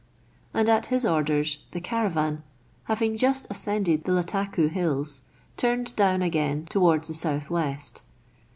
And 0.51 0.67
at 0.67 0.87
his 0.87 1.05
orders, 1.05 1.59
the 1.73 1.79
caravan, 1.79 2.41
having 2.85 3.15
just 3.17 3.45
ascended 3.51 4.03
the 4.05 4.13
Lattakoo 4.13 4.67
hills, 4.67 5.21
turned 5.57 5.95
down 5.95 6.23
again 6.23 6.65
towards 6.65 7.07
the 7.09 7.13
south 7.13 7.51
west. 7.51 8.01